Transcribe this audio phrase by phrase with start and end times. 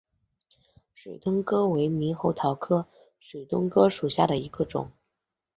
[0.95, 2.87] 水东哥为猕猴桃科
[3.19, 4.91] 水东哥属下的一个种。